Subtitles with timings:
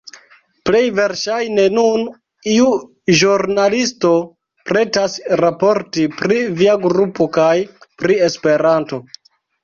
[0.67, 2.05] Plej verŝajne nun
[2.53, 2.69] iu
[3.19, 4.13] ĵurnalisto
[4.69, 7.51] pretas raporti pri via grupo kaj
[8.03, 9.01] pri Esperanto.